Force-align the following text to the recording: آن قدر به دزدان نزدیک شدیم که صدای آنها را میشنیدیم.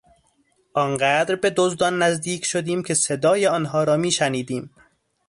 آن 0.73 0.97
قدر 0.97 1.35
به 1.35 1.49
دزدان 1.49 2.03
نزدیک 2.03 2.45
شدیم 2.45 2.83
که 2.83 2.93
صدای 2.93 3.47
آنها 3.47 3.83
را 3.83 3.97
میشنیدیم. 3.97 4.75